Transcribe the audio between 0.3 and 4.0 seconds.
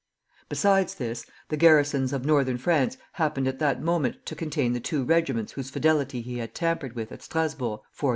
Besides this, the garrisons of northern France happened at that